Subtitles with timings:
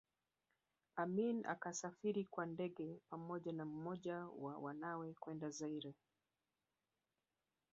[0.95, 5.93] Amin akasafiri kwa ndege pamoja na mmoja wa wanawe kwenda Zaire